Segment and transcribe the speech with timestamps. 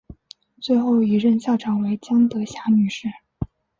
[0.59, 3.07] 最后一任校长为江德霞女士。